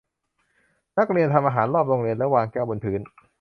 [0.97, 3.01] นักเรียนทำอาหารรอบห้องเรียนและวางแก้วบนพื้น